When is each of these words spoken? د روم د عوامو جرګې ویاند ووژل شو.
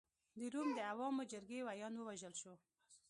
د 0.37 0.39
روم 0.53 0.69
د 0.77 0.79
عوامو 0.91 1.27
جرګې 1.31 1.59
ویاند 1.65 1.97
ووژل 1.99 2.33
شو. 2.41 2.53